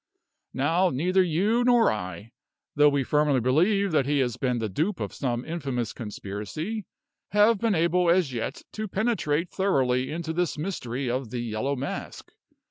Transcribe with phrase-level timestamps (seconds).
[0.55, 2.31] Now, neither you nor I,
[2.73, 6.87] though we believe firmly that he has been the dupe of some infamous conspiracy,
[7.33, 12.31] have been able as yet to penetrate thoroughly into this mystery of the Yellow Mask.